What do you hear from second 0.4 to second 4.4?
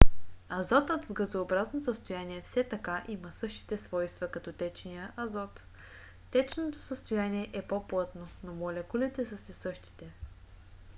азотът в газообразно състояние все така има същите свойства